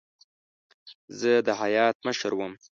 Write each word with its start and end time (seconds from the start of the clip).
زه 1.19 1.31
د 1.47 1.49
هیات 1.61 1.95
مشر 2.07 2.31
وم. 2.35 2.53